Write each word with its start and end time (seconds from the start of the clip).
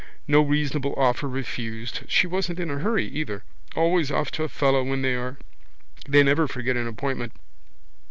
No 0.27 0.41
reasonable 0.41 0.95
offer 0.97 1.29
refused. 1.29 1.99
She 2.07 2.25
wasn't 2.25 2.59
in 2.59 2.71
a 2.71 2.79
hurry 2.79 3.05
either. 3.07 3.43
Always 3.75 4.09
off 4.09 4.31
to 4.31 4.43
a 4.43 4.49
fellow 4.49 4.81
when 4.83 5.03
they 5.03 5.13
are. 5.13 5.37
They 6.09 6.23
never 6.23 6.47
forget 6.47 6.75
an 6.75 6.87
appointment. 6.87 7.33